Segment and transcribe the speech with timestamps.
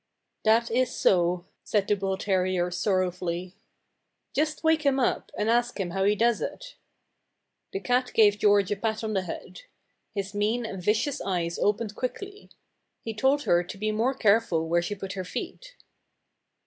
[0.45, 3.53] "That is so," said the bull terrier sorrowfully.
[4.33, 6.73] "Just wake him up and ask him how he does it."
[7.71, 9.61] The cat gave George a pat on the head.
[10.15, 12.49] His mean and vicious eyes opened quickly.
[13.03, 15.75] He told her to be more careful where she put her feet.